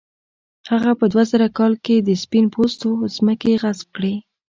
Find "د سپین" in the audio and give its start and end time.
1.99-2.45